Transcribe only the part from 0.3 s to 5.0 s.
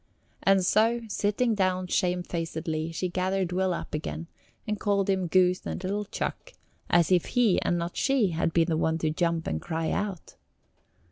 And so, sitting down shamefacedly, she gathered Will up again and